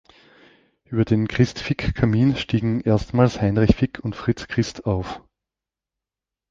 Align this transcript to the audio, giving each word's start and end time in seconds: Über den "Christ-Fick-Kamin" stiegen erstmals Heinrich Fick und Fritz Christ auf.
Über 0.85 1.05
den 1.05 1.27
"Christ-Fick-Kamin" 1.27 2.35
stiegen 2.35 2.81
erstmals 2.81 3.39
Heinrich 3.39 3.75
Fick 3.75 3.99
und 3.99 4.15
Fritz 4.15 4.47
Christ 4.47 4.87
auf. 4.87 5.21